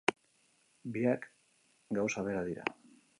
Biak 0.95 1.27
gauza 1.99 2.25
bera 2.29 2.43
dira. 2.49 2.67